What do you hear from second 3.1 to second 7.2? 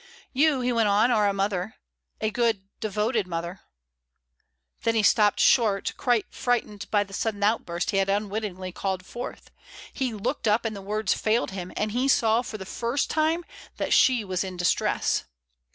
mother" Then he stopped short, quite frightened by the